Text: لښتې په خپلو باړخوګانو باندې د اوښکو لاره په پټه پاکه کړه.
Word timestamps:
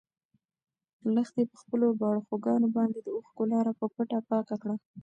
لښتې 1.15 1.43
په 1.51 1.55
خپلو 1.61 1.85
باړخوګانو 1.99 2.67
باندې 2.75 2.99
د 3.01 3.07
اوښکو 3.15 3.43
لاره 3.51 3.71
په 3.79 3.85
پټه 3.93 4.19
پاکه 4.29 4.55
کړه. 4.61 4.75